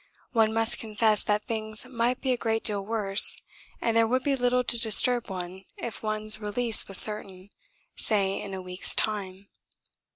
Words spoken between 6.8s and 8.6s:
was certain, say in